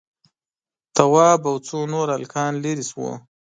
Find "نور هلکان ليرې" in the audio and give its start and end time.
1.93-2.85